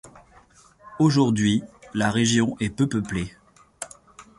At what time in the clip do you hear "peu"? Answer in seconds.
2.75-2.89